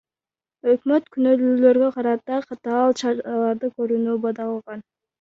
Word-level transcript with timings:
Өкмөт 0.71 1.11
күнөөлүүлөргө 1.17 1.91
карата 1.99 2.41
катаал 2.49 2.99
чараларды 3.05 3.75
көрүүнү 3.79 4.21
убада 4.21 4.53
кылган. 4.53 4.87